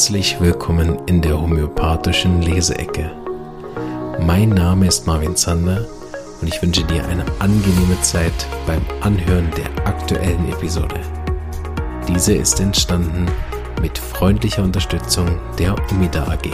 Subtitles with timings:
[0.00, 3.14] Herzlich willkommen in der homöopathischen Leseecke.
[4.18, 5.86] Mein Name ist Marvin Zander
[6.40, 8.32] und ich wünsche dir eine angenehme Zeit
[8.66, 10.98] beim Anhören der aktuellen Episode.
[12.08, 13.26] Diese ist entstanden
[13.82, 16.48] mit freundlicher Unterstützung der Omida AG.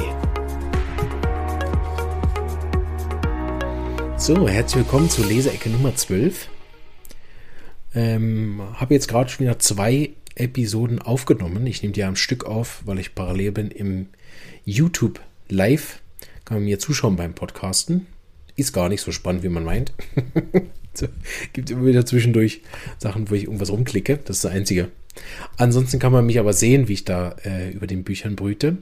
[4.17, 6.49] So, herzlich willkommen zur Leseecke Nummer 12.
[7.95, 11.67] Ähm, habe jetzt gerade schon wieder zwei Episoden aufgenommen.
[11.67, 14.07] Ich nehme die am Stück auf, weil ich parallel bin im
[14.65, 16.01] YouTube Live.
[16.45, 18.07] Kann man mir zuschauen beim Podcasten.
[18.55, 19.93] Ist gar nicht so spannend, wie man meint.
[21.53, 22.63] Gibt immer wieder zwischendurch
[22.99, 24.19] Sachen, wo ich irgendwas rumklicke.
[24.25, 24.89] Das ist das Einzige.
[25.57, 28.79] Ansonsten kann man mich aber sehen, wie ich da äh, über den Büchern brüte.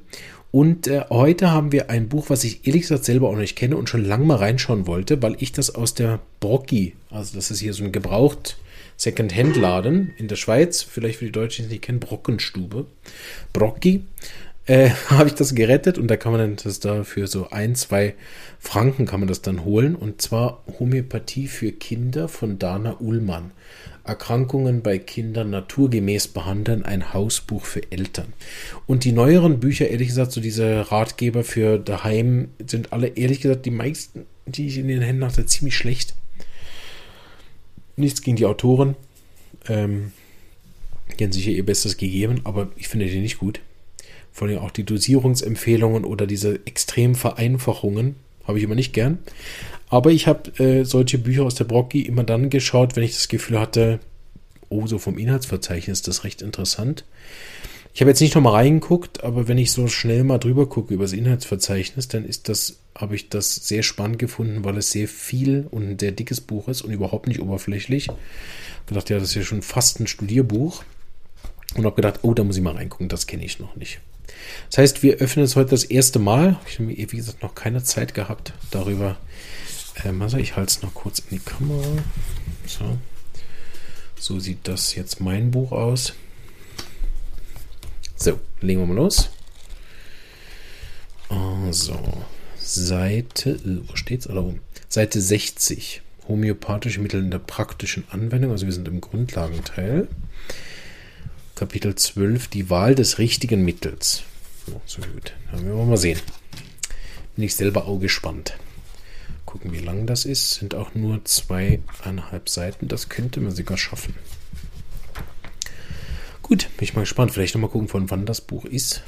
[0.50, 3.76] Und äh, heute haben wir ein Buch, was ich ehrlich gesagt selber auch nicht kenne
[3.76, 7.60] und schon lange mal reinschauen wollte, weil ich das aus der Brocki, also das ist
[7.60, 8.56] hier so ein gebraucht
[8.96, 12.86] Second-Hand-Laden in der Schweiz, vielleicht für die Deutschen, die es nicht kennen, Brockenstube,
[13.52, 14.04] Brocki,
[14.66, 18.14] äh, habe ich das gerettet und da kann man das da für so ein, zwei
[18.58, 23.52] Franken kann man das dann holen und zwar Homöopathie für Kinder von Dana Ullmann.
[24.04, 28.34] Erkrankungen bei Kindern naturgemäß behandeln, ein Hausbuch für Eltern.
[28.86, 33.64] Und die neueren Bücher, ehrlich gesagt, so diese Ratgeber für daheim, sind alle, ehrlich gesagt,
[33.64, 36.14] die meisten, die ich in den Händen hatte, ziemlich schlecht.
[37.96, 38.96] Nichts gegen die Autoren.
[39.68, 40.12] Ähm,
[41.18, 43.60] die haben sicher ihr Bestes gegeben, aber ich finde die nicht gut.
[44.32, 49.18] Vor allem auch die Dosierungsempfehlungen oder diese extremen Vereinfachungen habe ich immer nicht gern.
[49.88, 53.28] Aber ich habe äh, solche Bücher aus der Brocki immer dann geschaut, wenn ich das
[53.28, 54.00] Gefühl hatte,
[54.68, 57.04] oh, so vom Inhaltsverzeichnis ist das recht interessant.
[57.94, 61.04] Ich habe jetzt nicht nochmal reingeguckt, aber wenn ich so schnell mal drüber gucke über
[61.04, 65.68] das Inhaltsverzeichnis, dann ist das, habe ich das sehr spannend gefunden, weil es sehr viel
[65.70, 68.08] und ein sehr dickes Buch ist und überhaupt nicht oberflächlich.
[68.08, 70.82] Ich gedacht, ja, das ist ja schon fast ein Studierbuch.
[71.76, 74.00] Und habe gedacht, oh, da muss ich mal reingucken, das kenne ich noch nicht.
[74.70, 76.58] Das heißt, wir öffnen es heute das erste Mal.
[76.68, 79.18] Ich habe, wie gesagt, noch keine Zeit gehabt, darüber.
[80.04, 82.02] Ähm, also ich halte es noch kurz in die Kamera.
[82.66, 82.98] So.
[84.18, 86.14] so sieht das jetzt mein Buch aus.
[88.16, 89.30] So, legen wir mal los.
[91.28, 91.98] Also,
[92.58, 94.26] Seite, äh, wo steht's?
[94.26, 94.54] Also,
[94.88, 96.02] Seite 60.
[96.28, 98.50] Homöopathische Mittel in der praktischen Anwendung.
[98.52, 100.08] Also wir sind im Grundlagenteil.
[101.54, 104.22] Kapitel 12, die Wahl des richtigen Mittels.
[104.72, 105.34] Oh, so gut.
[105.50, 106.18] Dann werden wir mal sehen.
[107.36, 108.56] Bin ich selber auch gespannt.
[109.44, 110.54] Gucken, wie lang das ist.
[110.54, 112.88] Sind auch nur zweieinhalb Seiten.
[112.88, 114.14] Das könnte man sogar schaffen.
[116.44, 117.32] Gut, bin ich mal gespannt.
[117.32, 119.02] Vielleicht nochmal gucken, von wann das Buch ist.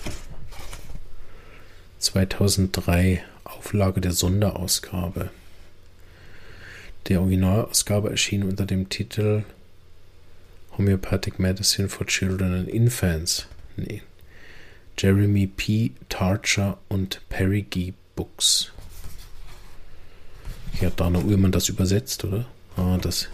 [1.98, 5.28] 2003 Auflage der Sonderausgabe.
[7.08, 9.44] Der Originalausgabe erschien unter dem Titel
[10.78, 13.46] Homeopathic Medicine for Children and Infants.
[13.76, 14.00] Nee.
[14.96, 15.92] Jeremy P.
[16.08, 17.92] Tarcher und Perry G.
[18.14, 18.72] Books.
[20.72, 22.46] Hier hat Dana Ullmann das übersetzt, oder?
[22.78, 23.28] Ah, das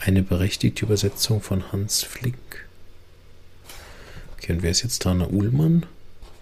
[0.00, 2.66] eine berechtigte Übersetzung von Hans Flick.
[4.36, 5.86] Okay, und wer ist jetzt Dana Ullmann?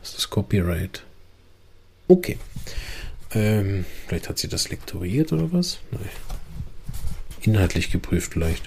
[0.00, 1.02] Das ist das Copyright.
[2.06, 2.38] Okay.
[3.32, 5.80] Ähm, vielleicht hat sie das lektoriert oder was?
[5.90, 6.08] Nein.
[7.42, 8.64] Inhaltlich geprüft vielleicht.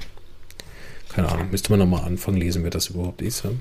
[1.10, 1.50] Keine Ahnung.
[1.52, 3.44] Müsste man nochmal anfangen, lesen, wer das überhaupt ist.
[3.44, 3.52] Ja?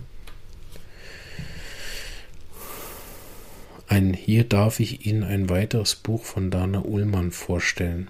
[3.86, 8.08] Ein, hier darf ich Ihnen ein weiteres Buch von Dana Ullmann vorstellen.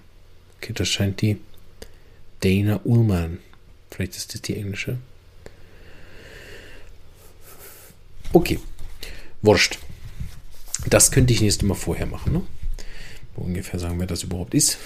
[0.57, 1.37] Okay, das scheint die
[2.41, 3.39] Dana Ullman.
[3.89, 4.97] Vielleicht ist das die englische.
[8.33, 8.59] Okay.
[9.41, 9.79] Wurscht.
[10.87, 12.33] Das könnte ich nächstes Mal vorher machen.
[12.33, 12.41] Ne?
[13.35, 14.77] Wo ungefähr sagen, wer das überhaupt ist.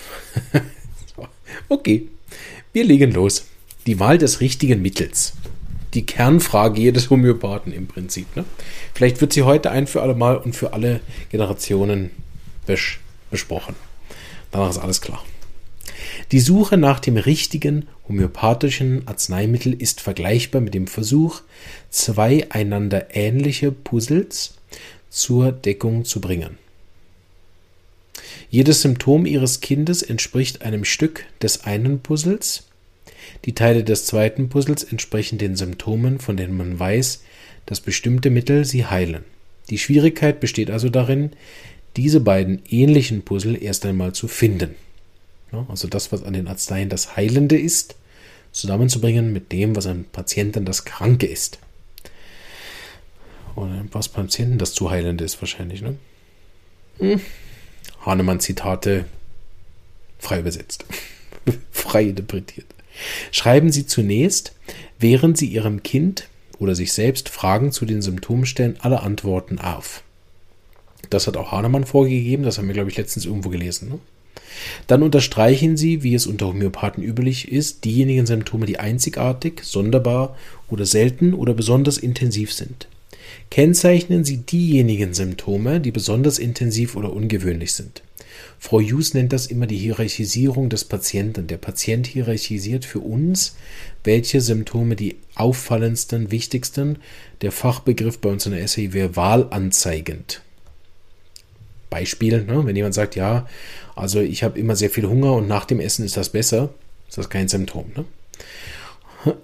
[1.69, 2.07] okay.
[2.73, 3.45] Wir legen los.
[3.85, 5.33] Die Wahl des richtigen Mittels.
[5.93, 8.35] Die Kernfrage jedes Homöopathen im Prinzip.
[8.35, 8.43] Ne?
[8.93, 10.99] Vielleicht wird sie heute ein für alle Mal und für alle
[11.29, 12.11] Generationen
[12.66, 12.97] bes
[13.31, 13.75] besprochen.
[14.51, 15.23] Danach ist alles klar.
[16.32, 21.41] Die Suche nach dem richtigen homöopathischen Arzneimittel ist vergleichbar mit dem Versuch,
[21.90, 24.56] zwei einander ähnliche Puzzles
[25.09, 26.58] zur Deckung zu bringen.
[28.50, 32.67] Jedes Symptom Ihres Kindes entspricht einem Stück des einen Puzzles.
[33.44, 37.23] Die Teile des zweiten Puzzles entsprechen den Symptomen, von denen man weiß,
[37.66, 39.23] dass bestimmte Mittel sie heilen.
[39.70, 41.32] Die Schwierigkeit besteht also darin,
[41.97, 44.76] diese beiden ähnlichen Puzzle erst einmal zu finden
[45.69, 47.95] also das, was an den Arzneien das Heilende ist,
[48.51, 51.59] zusammenzubringen mit dem, was an Patienten das Kranke ist.
[53.55, 55.95] Oder was beim Patienten das zu Heilende ist wahrscheinlich, ne?
[56.99, 57.21] Hm.
[58.05, 59.05] Hahnemann-Zitate
[60.19, 60.85] frei übersetzt.
[61.71, 62.67] frei interpretiert.
[63.31, 64.53] Schreiben Sie zunächst,
[64.99, 66.27] während Sie Ihrem Kind
[66.59, 70.03] oder sich selbst Fragen zu den Symptomen stellen, alle Antworten auf.
[71.09, 73.89] Das hat auch Hahnemann vorgegeben, das haben wir, glaube ich, letztens irgendwo gelesen.
[73.89, 73.99] Ne?
[74.87, 80.35] Dann unterstreichen Sie, wie es unter Homöopathen üblich ist, diejenigen Symptome, die einzigartig, sonderbar
[80.69, 82.87] oder selten oder besonders intensiv sind.
[83.49, 88.02] Kennzeichnen Sie diejenigen Symptome, die besonders intensiv oder ungewöhnlich sind.
[88.59, 91.47] Frau Hughes nennt das immer die Hierarchisierung des Patienten.
[91.47, 93.55] Der Patient hierarchisiert für uns,
[94.03, 96.97] welche Symptome die auffallendsten, wichtigsten.
[97.41, 100.41] Der Fachbegriff bei uns in der Essay wäre wahlanzeigend.
[101.95, 102.65] Beispiel, ne?
[102.65, 103.47] wenn jemand sagt, ja,
[103.95, 106.71] also ich habe immer sehr viel Hunger und nach dem Essen ist das besser,
[107.07, 107.85] ist das kein Symptom.
[107.95, 108.03] Ne?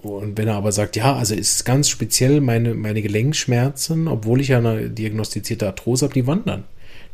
[0.02, 4.48] Und wenn er aber sagt, ja, also ist ganz speziell meine, meine Gelenkschmerzen, obwohl ich
[4.48, 6.64] ja eine diagnostizierte Arthrose habe, die wandern.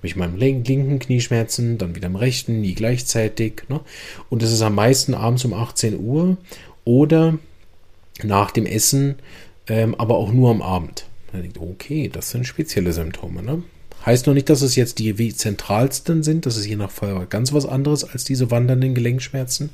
[0.02, 3.62] Mit meinem linken Knieschmerzen, dann wieder am rechten, nie gleichzeitig.
[3.69, 3.81] Ne?
[4.29, 6.37] Und das ist am meisten abends um 18 Uhr
[6.85, 7.38] oder
[8.25, 9.17] nach dem Essen,
[9.69, 11.06] ähm, aber auch nur am Abend.
[11.31, 13.43] Dann denkt, okay, das sind spezielle Symptome.
[13.43, 13.62] Ne?
[14.09, 17.53] Heißt noch nicht, dass es jetzt die zentralsten sind, das ist je nach Fall ganz
[17.53, 19.69] was anderes als diese wandernden Gelenkschmerzen,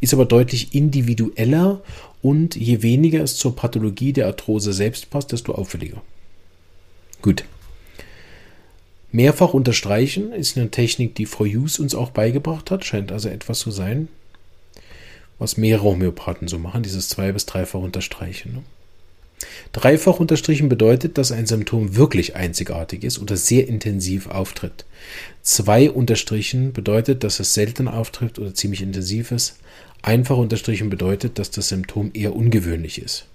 [0.00, 1.82] ist aber deutlich individueller
[2.22, 6.00] und je weniger es zur Pathologie der Arthrose selbst passt, desto auffälliger.
[7.20, 7.46] Gut.
[9.10, 13.58] Mehrfach unterstreichen ist eine Technik, die Frau Hughes uns auch beigebracht hat, scheint also etwas
[13.58, 14.06] zu sein,
[15.40, 18.52] was mehrere Homöopathen so machen, dieses zwei- bis dreifach unterstreichen.
[18.52, 18.62] Ne?
[19.72, 24.84] Dreifach unterstrichen bedeutet, dass ein Symptom wirklich einzigartig ist oder sehr intensiv auftritt.
[25.42, 29.58] Zwei unterstrichen bedeutet, dass es selten auftritt oder ziemlich intensiv ist.
[30.02, 33.26] Einfach unterstrichen bedeutet, dass das Symptom eher ungewöhnlich ist.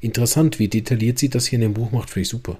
[0.00, 2.58] Interessant, wie detailliert sie das hier in dem Buch macht, finde ich super.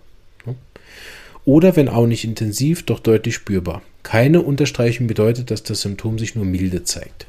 [1.44, 3.80] Oder wenn auch nicht intensiv, doch deutlich spürbar.
[4.02, 7.26] Keine Unterstreichung bedeutet, dass das Symptom sich nur milde zeigt.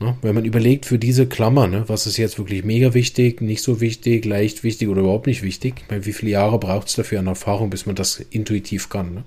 [0.00, 0.16] Ne?
[0.22, 3.80] Wenn man überlegt, für diese Klammer, ne, was ist jetzt wirklich mega wichtig, nicht so
[3.80, 7.26] wichtig, leicht wichtig oder überhaupt nicht wichtig, meine, wie viele Jahre braucht es dafür an
[7.26, 9.14] Erfahrung, bis man das intuitiv kann.
[9.14, 9.24] Ne?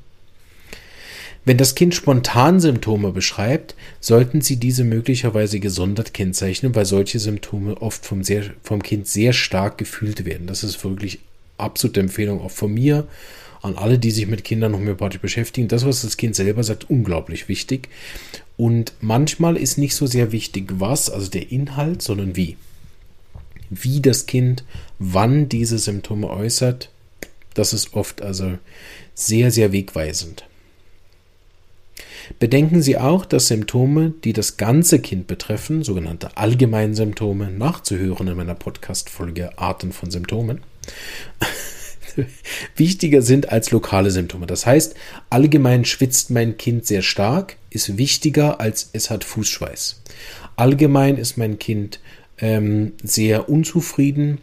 [1.45, 7.79] Wenn das Kind spontan Symptome beschreibt, sollten Sie diese möglicherweise gesondert kennzeichnen, weil solche Symptome
[7.81, 10.47] oft vom, sehr, vom Kind sehr stark gefühlt werden.
[10.47, 11.19] Das ist wirklich
[11.57, 13.07] absolute Empfehlung auch von mir
[13.63, 15.67] an alle, die sich mit Kindern homöopathisch beschäftigen.
[15.67, 17.89] Das, was das Kind selber sagt, unglaublich wichtig.
[18.57, 22.57] Und manchmal ist nicht so sehr wichtig, was, also der Inhalt, sondern wie.
[23.69, 24.63] Wie das Kind
[24.99, 26.89] wann diese Symptome äußert,
[27.53, 28.57] das ist oft also
[29.15, 30.45] sehr, sehr wegweisend.
[32.39, 38.55] Bedenken Sie auch, dass Symptome, die das ganze Kind betreffen, sogenannte Allgemeinsymptome, nachzuhören in meiner
[38.55, 40.61] Podcast-Folge Arten von Symptomen,
[42.75, 44.47] wichtiger sind als lokale Symptome.
[44.47, 44.95] Das heißt,
[45.29, 50.01] allgemein schwitzt mein Kind sehr stark, ist wichtiger als es hat Fußschweiß.
[50.55, 51.99] Allgemein ist mein Kind
[52.39, 54.39] ähm, sehr unzufrieden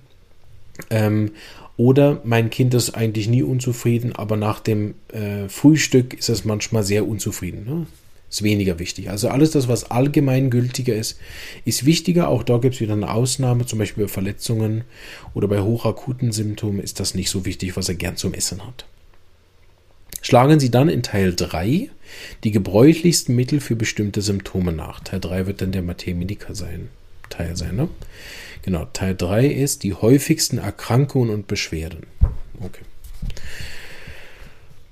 [0.90, 1.32] ähm,
[1.76, 6.82] oder mein Kind ist eigentlich nie unzufrieden, aber nach dem äh, Frühstück ist es manchmal
[6.82, 7.64] sehr unzufrieden.
[7.64, 7.86] Ne?
[8.30, 9.10] Ist weniger wichtig.
[9.10, 11.18] Also alles das, was allgemeingültiger ist,
[11.64, 12.28] ist wichtiger.
[12.28, 14.84] Auch da gibt es wieder eine Ausnahme, zum Beispiel bei Verletzungen
[15.34, 18.86] oder bei hochakuten Symptomen ist das nicht so wichtig, was er gern zum Essen hat.
[20.22, 21.90] Schlagen Sie dann in Teil 3
[22.44, 25.00] die gebräuchlichsten Mittel für bestimmte Symptome nach.
[25.00, 26.88] Teil 3 wird dann der Mathemedica sein.
[27.30, 27.88] Teil sein, ne?
[28.62, 32.06] Genau, Teil 3 ist die häufigsten Erkrankungen und Beschwerden.
[32.60, 32.82] Okay.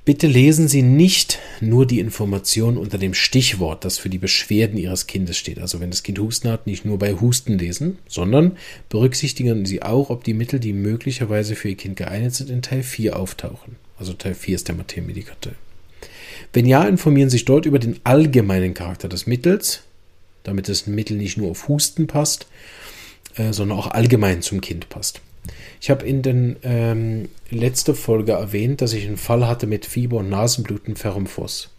[0.09, 5.07] Bitte lesen Sie nicht nur die Information unter dem Stichwort, das für die Beschwerden Ihres
[5.07, 5.59] Kindes steht.
[5.59, 8.57] Also wenn das Kind Husten hat, nicht nur bei Husten lesen, sondern
[8.88, 12.83] berücksichtigen Sie auch, ob die Mittel, die möglicherweise für Ihr Kind geeignet sind, in Teil
[12.85, 13.77] 4 auftauchen.
[13.99, 15.57] Also Teil 4 ist der Mathemedikateil.
[16.55, 19.83] Wenn ja, informieren Sie sich dort über den allgemeinen Charakter des Mittels,
[20.43, 22.47] damit das Mittel nicht nur auf Husten passt,
[23.35, 25.21] äh, sondern auch allgemein zum Kind passt.
[25.80, 30.18] Ich habe in den ähm, letzter Folge erwähnt, dass ich einen Fall hatte mit Fieber
[30.18, 31.71] und Nasenbluten Ferrumphos.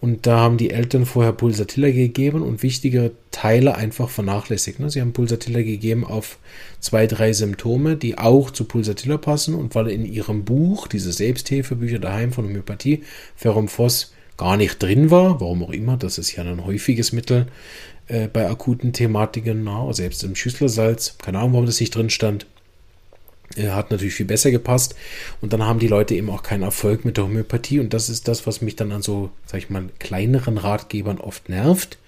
[0.00, 4.80] Und da haben die Eltern vorher Pulsatilla gegeben und wichtige Teile einfach vernachlässigt.
[4.80, 4.90] Ne?
[4.90, 6.38] Sie haben Pulsatilla gegeben auf
[6.80, 9.54] zwei, drei Symptome, die auch zu Pulsatilla passen.
[9.54, 13.02] Und weil in ihrem Buch, diese Selbsthilfebücher daheim von Homöopathie,
[13.34, 17.46] Ferrumphos gar nicht drin war, warum auch immer, das ist ja ein häufiges Mittel
[18.08, 22.46] äh, bei akuten Thematiken, na, selbst im Schüsslersalz, keine Ahnung, warum das nicht drin stand,
[23.56, 24.94] hat natürlich viel besser gepasst.
[25.40, 27.80] Und dann haben die Leute eben auch keinen Erfolg mit der Homöopathie.
[27.80, 31.48] Und das ist das, was mich dann an so, sag ich mal, kleineren Ratgebern oft
[31.48, 31.98] nervt,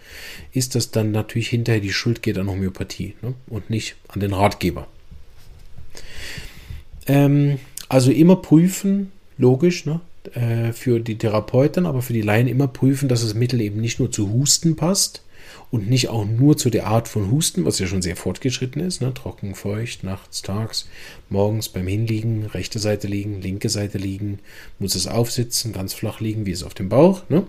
[0.52, 3.34] ist, dass dann natürlich hinterher die Schuld geht an Homöopathie ne?
[3.46, 4.88] und nicht an den Ratgeber.
[7.06, 10.00] Ähm, also immer prüfen, logisch, ne?
[10.34, 13.98] äh, für die Therapeuten, aber für die Laien immer prüfen, dass das Mittel eben nicht
[13.98, 15.22] nur zu Husten passt,
[15.70, 19.00] und nicht auch nur zu der Art von Husten, was ja schon sehr fortgeschritten ist,
[19.00, 19.12] ne?
[19.14, 20.88] trocken, feucht, nachts, tags,
[21.28, 24.38] morgens beim Hinliegen, rechte Seite liegen, linke Seite liegen,
[24.78, 27.22] muss es aufsitzen, ganz flach liegen, wie es auf dem Bauch.
[27.28, 27.44] Ne?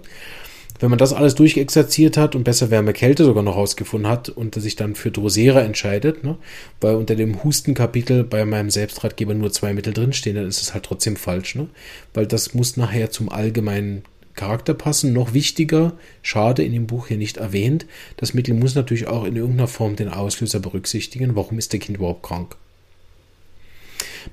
[0.79, 4.55] Wenn man das alles durchexerziert hat und besser Wärme Kälte sogar noch rausgefunden hat und
[4.55, 6.37] sich dann für Drosera entscheidet, ne,
[6.79, 10.85] weil unter dem Hustenkapitel bei meinem Selbstratgeber nur zwei Mittel drinstehen, dann ist es halt
[10.85, 11.67] trotzdem falsch, ne?
[12.13, 14.03] Weil das muss nachher zum allgemeinen
[14.39, 15.11] Charakter passen.
[15.11, 19.35] Noch wichtiger, schade in dem Buch hier nicht erwähnt, das Mittel muss natürlich auch in
[19.35, 21.35] irgendeiner Form den Auslöser berücksichtigen.
[21.35, 22.55] Warum ist der Kind überhaupt krank?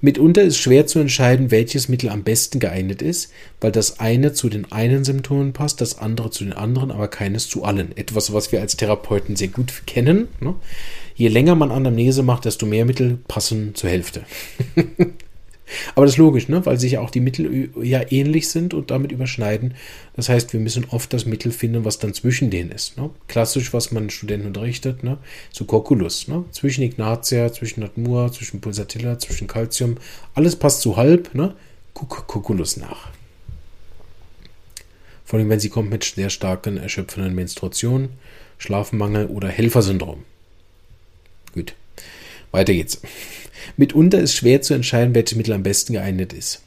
[0.00, 4.48] Mitunter ist schwer zu entscheiden, welches Mittel am besten geeignet ist, weil das eine zu
[4.48, 7.96] den einen Symptomen passt, das andere zu den anderen, aber keines zu allen.
[7.96, 10.28] Etwas, was wir als Therapeuten sehr gut kennen.
[10.40, 10.54] Ne?
[11.14, 14.24] Je länger man Anamnese macht, desto mehr Mittel passen zur Hälfte.
[15.94, 16.64] Aber das ist logisch, ne?
[16.64, 19.74] weil sich ja auch die Mittel ja ähnlich sind und damit überschneiden.
[20.14, 22.96] Das heißt, wir müssen oft das Mittel finden, was dann zwischen denen ist.
[22.96, 23.10] Ne?
[23.28, 25.18] Klassisch, was man Studenten unterrichtet, ne?
[25.52, 26.28] so Cocculus.
[26.28, 26.44] Ne?
[26.52, 29.96] Zwischen Ignatia, zwischen Natmua, zwischen Pulsatilla, zwischen Calcium.
[30.34, 31.34] Alles passt zu halb.
[31.34, 31.54] Ne?
[31.94, 33.10] Guck Cocculus nach.
[35.24, 38.10] Vor allem, wenn sie kommt mit sehr starken, erschöpfenden Menstruationen,
[38.58, 40.22] Schlafmangel oder Helfersyndrom.
[41.52, 41.74] Gut,
[42.50, 43.00] weiter geht's.
[43.76, 46.62] Mitunter ist schwer zu entscheiden, welches Mittel am besten geeignet ist.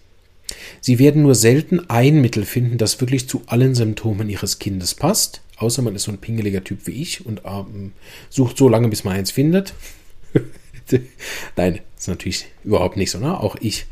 [0.82, 5.42] Sie werden nur selten ein Mittel finden, das wirklich zu allen Symptomen Ihres Kindes passt,
[5.58, 7.94] außer man ist so ein pingeliger Typ wie ich und ähm,
[8.30, 9.74] sucht so lange, bis man eins findet.
[11.56, 13.20] Nein, ist natürlich überhaupt nicht so.
[13.20, 13.40] Ne?
[13.40, 13.86] Auch ich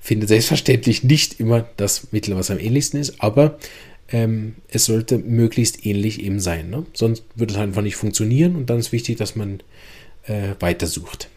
[0.00, 3.58] finde selbstverständlich nicht immer das Mittel, was am ähnlichsten ist, aber
[4.08, 6.70] ähm, es sollte möglichst ähnlich eben sein.
[6.70, 6.84] Ne?
[6.92, 9.60] Sonst würde es einfach nicht funktionieren und dann ist wichtig, dass man
[10.26, 11.28] äh, weitersucht.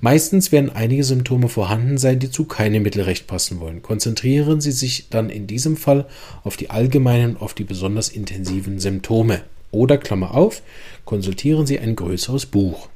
[0.00, 3.82] Meistens werden einige Symptome vorhanden sein, die zu keinem Mittelrecht passen wollen.
[3.82, 6.06] Konzentrieren Sie sich dann in diesem Fall
[6.44, 9.42] auf die allgemeinen, auf die besonders intensiven Symptome.
[9.72, 10.62] Oder, Klammer auf,
[11.04, 12.88] konsultieren Sie ein größeres Buch.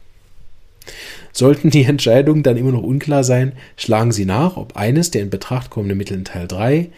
[1.32, 5.30] Sollten die Entscheidungen dann immer noch unklar sein, schlagen Sie nach, ob eines der in
[5.30, 6.90] Betracht kommenden Mittel in Teil 3,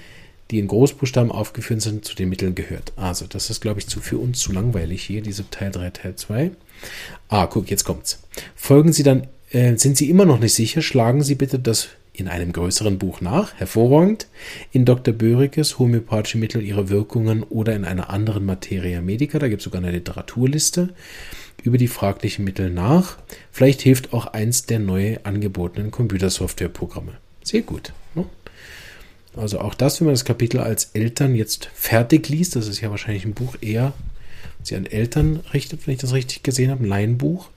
[0.55, 2.93] die in Großbuchstaben aufgeführt sind, zu den Mitteln gehört.
[2.95, 6.15] Also, das ist, glaube ich, zu, für uns zu langweilig hier, diese Teil 3, Teil
[6.15, 6.53] 2.
[7.29, 8.21] Ah, guck, jetzt kommt's.
[8.55, 12.29] Folgen Sie dann äh, sind Sie immer noch nicht sicher, schlagen Sie bitte das in
[12.29, 14.29] einem größeren Buch nach, hervorragend,
[14.71, 15.13] in Dr.
[15.13, 19.83] Böhrikes Homöopathische Mittel ihre Wirkungen oder in einer anderen Materia Medica, da gibt es sogar
[19.83, 20.91] eine Literaturliste
[21.65, 23.19] über die fraglichen Mittel nach.
[23.51, 27.15] Vielleicht hilft auch eins der neu angebotenen Computersoftwareprogramme.
[27.43, 27.93] Sehr gut.
[28.15, 28.27] Ne?
[29.37, 32.91] Also auch das, wenn man das Kapitel als Eltern jetzt fertig liest, das ist ja
[32.91, 33.93] wahrscheinlich ein Buch eher,
[34.63, 37.49] sie an Eltern richtet, wenn ich das richtig gesehen habe, ein Laienbuch.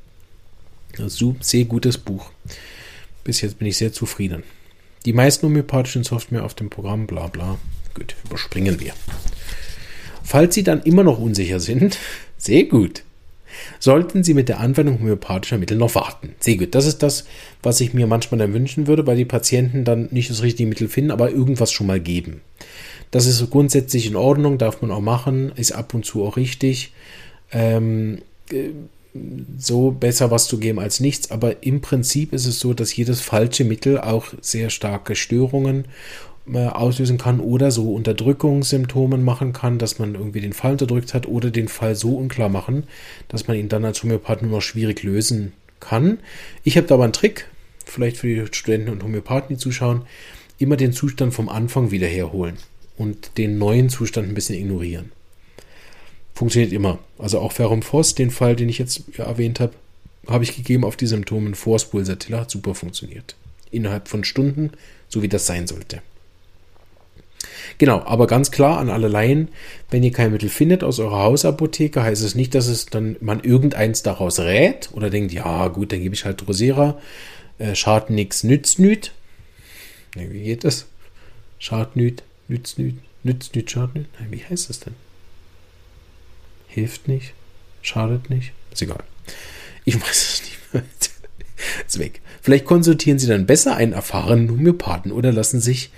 [0.97, 2.31] Also, sehr gutes Buch.
[3.23, 4.43] Bis jetzt bin ich sehr zufrieden.
[5.05, 7.57] Die meisten homöopathischen Software auf dem Programm, bla bla.
[7.93, 8.93] Gut, überspringen wir.
[10.23, 11.97] Falls Sie dann immer noch unsicher sind,
[12.37, 13.03] sehr gut.
[13.79, 16.35] Sollten Sie mit der Anwendung homöopathischer Mittel noch warten.
[16.39, 16.75] Sehr gut.
[16.75, 17.25] Das ist das,
[17.63, 20.87] was ich mir manchmal dann wünschen würde, weil die Patienten dann nicht das richtige Mittel
[20.87, 22.41] finden, aber irgendwas schon mal geben.
[23.11, 26.93] Das ist grundsätzlich in Ordnung, darf man auch machen, ist ab und zu auch richtig.
[27.51, 28.19] Ähm,
[28.51, 28.69] äh,
[29.57, 33.21] so besser was zu geben als nichts, aber im Prinzip ist es so, dass jedes
[33.21, 35.85] falsche Mittel auch sehr starke Störungen
[36.55, 41.51] auslösen kann oder so Unterdrückungssymptomen machen kann, dass man irgendwie den Fall unterdrückt hat oder
[41.51, 42.83] den Fall so unklar machen,
[43.27, 46.19] dass man ihn dann als Homöopath nur noch schwierig lösen kann.
[46.63, 47.47] Ich habe da aber einen Trick,
[47.85, 50.03] vielleicht für die Studenten und Homöopathen, die zuschauen,
[50.57, 52.57] immer den Zustand vom Anfang wieder herholen
[52.97, 55.11] und den neuen Zustand ein bisschen ignorieren.
[56.33, 56.99] Funktioniert immer.
[57.17, 59.73] Also auch Ferrum Phos, den Fall, den ich jetzt erwähnt habe,
[60.27, 63.35] habe ich gegeben auf die Symptomen Phos pulsatilla, hat super funktioniert.
[63.71, 64.71] Innerhalb von Stunden,
[65.09, 66.01] so wie das sein sollte.
[67.77, 69.49] Genau, aber ganz klar an alle Laien,
[69.91, 73.41] wenn ihr kein Mittel findet aus eurer Hausapotheke, heißt es nicht, dass es dann man
[73.41, 76.97] irgendeins daraus rät oder denkt, ja gut, dann gebe ich halt Drosera,
[77.59, 79.11] äh, schadet nix, nützt nüt.
[80.15, 80.87] Nee, wie geht das?
[81.59, 84.07] Schadet nüt, nützt nüt, nützt nüt, schadet nüt.
[84.31, 84.95] Wie heißt das denn?
[86.77, 87.33] hilft nicht,
[87.81, 89.03] schadet nicht, ist egal.
[89.83, 90.83] Ich weiß es nicht mehr.
[91.87, 92.21] ist weg.
[92.41, 95.91] Vielleicht konsultieren Sie dann besser einen erfahrenen Homöopathen oder lassen sich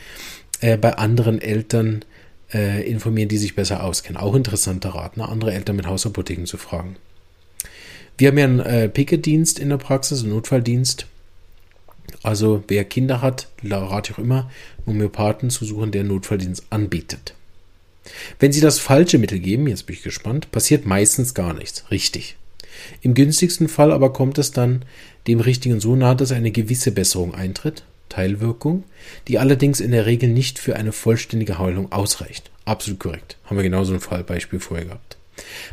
[0.61, 2.03] äh, bei anderen Eltern
[2.53, 4.21] äh, informieren, die sich besser auskennen.
[4.21, 5.27] Auch interessanter Rat, ne?
[5.27, 6.95] andere Eltern mit Hausapotheken zu fragen.
[8.17, 11.05] Wir haben ja einen äh, Picketdienst in der Praxis, einen Notfalldienst.
[12.23, 14.49] Also wer Kinder hat, rate ich auch immer,
[14.85, 17.33] Homöopathen zu suchen, der einen Notfalldienst anbietet.
[18.39, 21.89] Wenn Sie das falsche Mittel geben, jetzt bin ich gespannt, passiert meistens gar nichts.
[21.91, 22.35] Richtig.
[23.01, 24.83] Im günstigsten Fall aber kommt es dann
[25.27, 28.83] dem Richtigen so nahe, dass eine gewisse Besserung eintritt, Teilwirkung,
[29.27, 32.51] die allerdings in der Regel nicht für eine vollständige Heilung ausreicht.
[32.65, 33.37] Absolut korrekt.
[33.45, 35.17] Haben wir genauso ein Fallbeispiel vorher gehabt.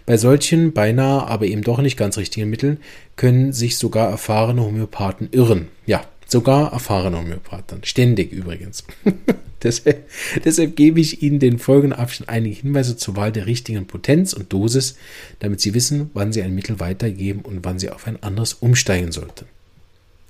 [0.04, 2.78] Bei solchen beinahe, aber eben doch nicht ganz richtigen Mitteln
[3.16, 5.68] können sich sogar erfahrene Homöopathen irren.
[5.86, 7.80] Ja, sogar erfahrene Homöopathen.
[7.84, 8.84] Ständig übrigens.
[9.62, 10.08] deshalb,
[10.44, 14.52] deshalb gebe ich Ihnen den folgenden Abschnitt einige Hinweise zur Wahl der richtigen Potenz und
[14.52, 14.96] Dosis,
[15.38, 19.12] damit Sie wissen, wann Sie ein Mittel weitergeben und wann Sie auf ein anderes umsteigen
[19.12, 19.46] sollten.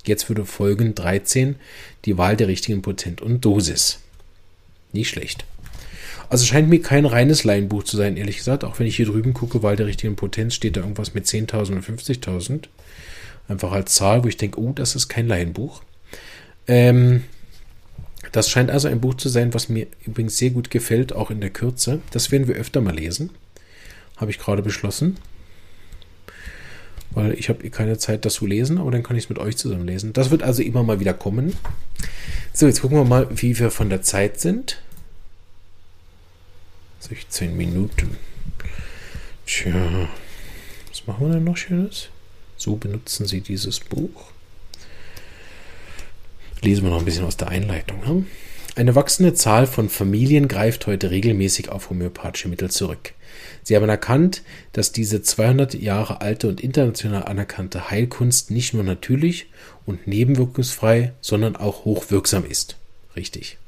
[0.06, 1.56] Jetzt würde folgen 13
[2.04, 4.00] die Wahl der richtigen Potenz und Dosis.
[4.92, 5.44] Nicht schlecht.
[6.28, 8.64] Also scheint mir kein reines Laienbuch zu sein, ehrlich gesagt.
[8.64, 11.72] Auch wenn ich hier drüben gucke, Wahl der richtigen Potenz, steht da irgendwas mit 10.000
[11.72, 12.64] und 50.000.
[13.48, 15.82] Einfach als Zahl, wo ich denke, oh, das ist kein Laienbuch.
[16.66, 17.22] Ähm,
[18.32, 21.40] das scheint also ein Buch zu sein, was mir übrigens sehr gut gefällt, auch in
[21.40, 22.00] der Kürze.
[22.10, 23.30] Das werden wir öfter mal lesen.
[24.16, 25.16] Habe ich gerade beschlossen.
[27.16, 29.56] Weil ich habe keine Zeit, das zu lesen, aber dann kann ich es mit euch
[29.56, 30.12] zusammen lesen.
[30.12, 31.56] Das wird also immer mal wieder kommen.
[32.52, 34.82] So, jetzt gucken wir mal, wie wir von der Zeit sind.
[37.00, 38.18] 16 Minuten.
[39.46, 40.10] Tja,
[40.90, 42.10] was machen wir denn noch Schönes?
[42.58, 44.26] So benutzen Sie dieses Buch.
[46.60, 48.00] Lesen wir noch ein bisschen aus der Einleitung.
[48.00, 48.26] Ne?
[48.74, 53.14] Eine wachsende Zahl von Familien greift heute regelmäßig auf homöopathische Mittel zurück.
[53.62, 59.46] Sie haben erkannt, dass diese 200 Jahre alte und international anerkannte Heilkunst nicht nur natürlich
[59.84, 62.76] und nebenwirkungsfrei, sondern auch hochwirksam ist.
[63.16, 63.58] Richtig.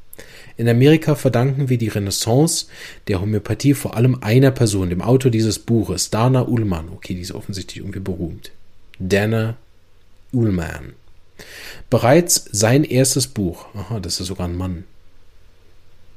[0.56, 2.66] In Amerika verdanken wir die Renaissance
[3.06, 6.88] der Homöopathie vor allem einer Person, dem Autor dieses Buches, Dana Ullmann.
[6.88, 8.50] Okay, die ist offensichtlich irgendwie berühmt.
[8.98, 9.56] Dana
[10.32, 10.94] Ullmann.
[11.90, 14.84] Bereits sein erstes Buch, aha, das ist sogar ein Mann.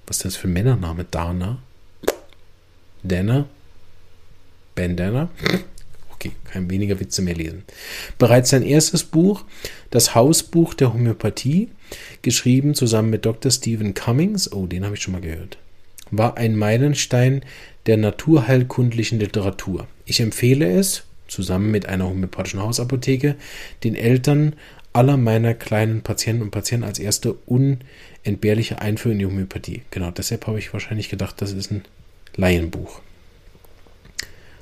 [0.08, 1.06] Was ist das für ein Männername?
[1.10, 1.60] Dana?
[3.04, 3.48] Dana?
[4.76, 5.30] Bandana?
[6.12, 7.64] Okay, kein weniger Witze mehr lesen.
[8.18, 9.44] Bereits sein erstes Buch,
[9.90, 11.70] das Hausbuch der Homöopathie,
[12.22, 13.52] geschrieben zusammen mit Dr.
[13.52, 15.58] Stephen Cummings, oh, den habe ich schon mal gehört,
[16.12, 17.42] war ein Meilenstein
[17.88, 19.88] der naturheilkundlichen Literatur.
[20.06, 23.36] Ich empfehle es, zusammen mit einer homöopathischen Hausapotheke,
[23.84, 24.54] den Eltern
[24.94, 29.82] aller meiner kleinen Patienten und Patienten als erste unentbehrliche Einführung in die Homöopathie.
[29.90, 31.84] Genau, deshalb habe ich wahrscheinlich gedacht, das ist ein
[32.36, 33.00] Laienbuch.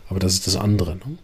[0.08, 0.96] Aber das ist das andere.
[0.96, 1.18] Ne?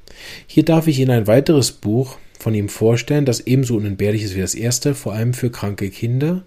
[0.48, 4.42] Hier darf ich Ihnen ein weiteres Buch von ihm vorstellen, das ebenso unentbehrlich ist wie
[4.42, 6.44] das erste, vor allem für kranke Kinder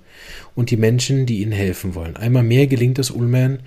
[0.54, 2.16] und die Menschen, die ihnen helfen wollen.
[2.16, 3.60] Einmal mehr gelingt es Ullmann,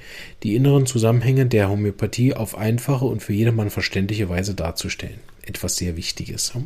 [0.44, 5.20] die inneren Zusammenhänge der Homöopathie auf einfache und für jedermann verständliche Weise darzustellen.
[5.46, 6.56] Etwas sehr Wichtiges.
[6.56, 6.64] Ne?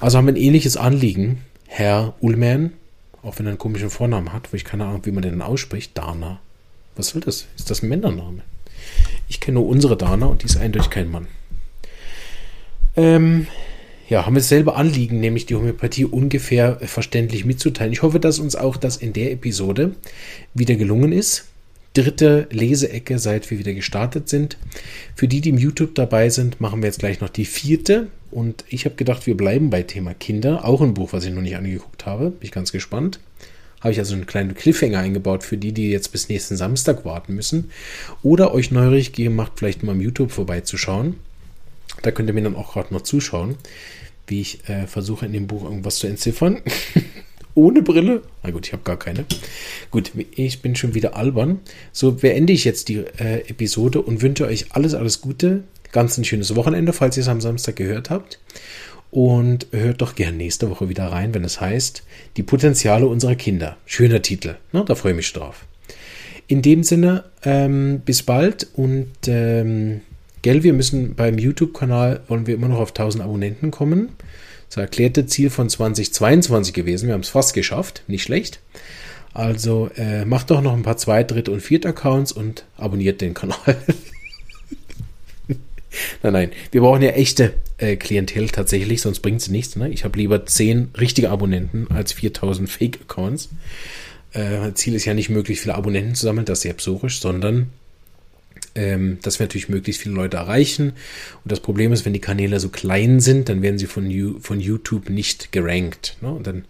[0.00, 2.72] Also haben wir ein ähnliches Anliegen, Herr Ullmann,
[3.22, 5.96] auch wenn er einen komischen Vornamen hat, wo ich keine Ahnung, wie man den ausspricht,
[5.96, 6.40] Dana.
[6.96, 7.46] Was soll das?
[7.56, 8.42] Ist das ein Männername?
[9.28, 11.28] Ich kenne nur unsere Dana und die ist eindeutig kein Mann.
[12.96, 13.46] Ähm,
[14.08, 17.92] ja, haben wir dasselbe Anliegen, nämlich die Homöopathie ungefähr verständlich mitzuteilen.
[17.92, 19.94] Ich hoffe, dass uns auch das in der Episode
[20.52, 21.46] wieder gelungen ist.
[21.94, 24.58] Dritte Leseecke, seit wir wieder gestartet sind.
[25.14, 28.08] Für die, die im YouTube dabei sind, machen wir jetzt gleich noch die vierte.
[28.32, 30.64] Und ich habe gedacht, wir bleiben bei Thema Kinder.
[30.64, 32.30] Auch ein Buch, was ich noch nicht angeguckt habe.
[32.30, 33.20] Bin ich ganz gespannt.
[33.80, 37.34] Habe ich also einen kleinen Cliffhanger eingebaut für die, die jetzt bis nächsten Samstag warten
[37.34, 37.70] müssen.
[38.22, 41.16] Oder euch neugierig gemacht, vielleicht mal im YouTube vorbeizuschauen.
[42.02, 43.56] Da könnt ihr mir dann auch gerade noch zuschauen,
[44.26, 46.60] wie ich äh, versuche in dem Buch irgendwas zu entziffern.
[47.54, 48.22] Ohne Brille.
[48.42, 49.24] Na gut, ich habe gar keine.
[49.90, 51.60] Gut, ich bin schon wieder albern.
[51.92, 55.64] So beende ich jetzt die äh, Episode und wünsche euch alles, alles Gute.
[55.92, 58.38] Ganz ein schönes Wochenende, falls ihr es am Samstag gehört habt.
[59.10, 62.04] Und hört doch gern nächste Woche wieder rein, wenn es heißt,
[62.36, 63.76] die Potenziale unserer Kinder.
[63.84, 64.84] Schöner Titel, ne?
[64.86, 65.64] da freue ich mich drauf.
[66.46, 70.00] In dem Sinne, ähm, bis bald und ähm,
[70.42, 74.10] gell, wir müssen beim YouTube-Kanal, wollen wir immer noch auf 1000 Abonnenten kommen.
[74.68, 77.08] Das erklärte Ziel von 2022 gewesen.
[77.08, 78.60] Wir haben es fast geschafft, nicht schlecht.
[79.32, 83.56] Also äh, macht doch noch ein paar Zweit-, Dritt- und Viert-Accounts und abonniert den Kanal.
[86.22, 89.76] nein, nein, wir brauchen ja echte äh, Klientel tatsächlich, sonst bringt es nichts.
[89.76, 89.90] Ne?
[89.90, 93.50] Ich habe lieber 10 richtige Abonnenten als 4000 Fake-Accounts.
[94.32, 97.70] Äh, Ziel ist ja nicht möglichst viele Abonnenten zu sammeln, das ist sehr absurd, sondern
[98.74, 100.90] ähm, dass wir natürlich möglichst viele Leute erreichen.
[101.44, 104.60] Und das Problem ist, wenn die Kanäle so klein sind, dann werden sie von, von
[104.60, 106.16] YouTube nicht gerankt.
[106.20, 106.30] Ne?
[106.30, 106.64] Und dann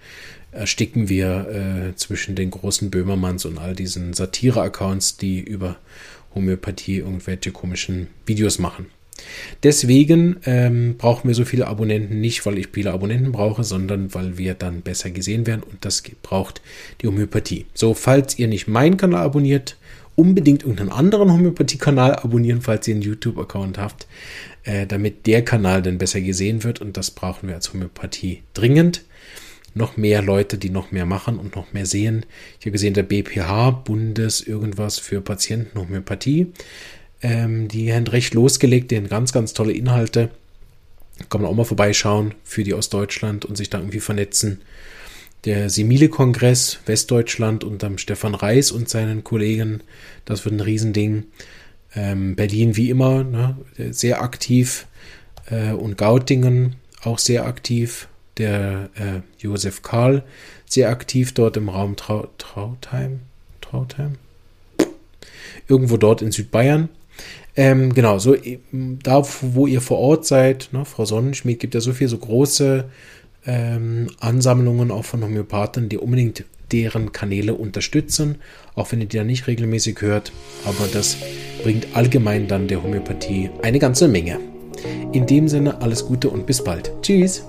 [0.52, 5.76] ersticken wir äh, zwischen den großen Böhmermanns und all diesen Satire-Accounts, die über
[6.34, 8.86] Homöopathie irgendwelche komischen Videos machen.
[9.62, 14.38] Deswegen ähm, brauchen wir so viele Abonnenten nicht, weil ich viele Abonnenten brauche, sondern weil
[14.38, 16.60] wir dann besser gesehen werden und das braucht
[17.00, 17.66] die Homöopathie.
[17.74, 19.76] So, falls ihr nicht meinen Kanal abonniert,
[20.16, 24.06] unbedingt irgendeinen anderen Homöopathie-Kanal abonnieren, falls ihr einen YouTube-Account habt,
[24.64, 29.04] äh, damit der Kanal dann besser gesehen wird und das brauchen wir als Homöopathie dringend.
[29.72, 32.26] Noch mehr Leute, die noch mehr machen und noch mehr sehen.
[32.58, 36.48] Ich habe gesehen, der BPH, Bundes irgendwas für Patienten Homöopathie,
[37.22, 40.30] Ähm, die haben recht losgelegt, denen ganz, ganz tolle Inhalte.
[41.28, 44.62] Kann man auch mal vorbeischauen für die aus Deutschland und sich da irgendwie vernetzen.
[45.44, 49.82] Der Simile-Kongress Westdeutschland unter Stefan Reis und seinen Kollegen,
[50.24, 51.24] das wird ein Riesending.
[51.94, 53.56] Ähm, Berlin wie immer, ne,
[53.90, 54.86] sehr aktiv.
[55.46, 58.08] Äh, und Gautingen auch sehr aktiv.
[58.36, 60.22] Der äh, Josef Karl
[60.66, 63.20] sehr aktiv dort im Raum Trau Trautheim.
[63.60, 64.16] Trautheim?
[65.68, 66.88] Irgendwo dort in Südbayern.
[67.56, 68.36] Ähm, genau, so
[68.72, 72.84] da, wo ihr vor Ort seid, ne, Frau Sonnenschmied gibt ja so viel so große
[73.46, 78.36] ähm, Ansammlungen auch von Homöopathen, die unbedingt deren Kanäle unterstützen,
[78.74, 80.32] auch wenn ihr die da nicht regelmäßig hört.
[80.64, 81.16] Aber das
[81.62, 84.38] bringt allgemein dann der Homöopathie eine ganze Menge.
[85.12, 86.92] In dem Sinne alles Gute und bis bald.
[87.02, 87.44] Tschüss.